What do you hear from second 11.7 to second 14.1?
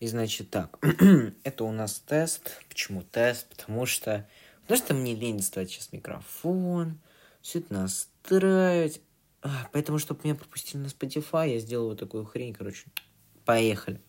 вот такую хрень, короче. Поехали.